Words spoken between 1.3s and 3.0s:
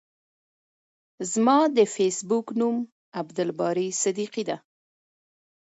زما د فیسبوک نوم